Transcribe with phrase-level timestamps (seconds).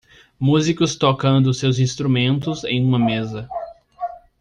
[0.39, 3.47] Músicos tocando seus instrumentos em uma mesa.